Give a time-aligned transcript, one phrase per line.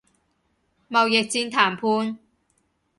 [0.89, 2.17] 貿易戰談判